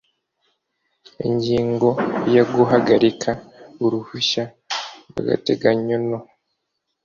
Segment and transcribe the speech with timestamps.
[1.27, 1.89] Ingingo
[2.35, 3.29] ya Guhagarika
[3.85, 4.43] uruhushya
[5.09, 6.19] rw agateganyo no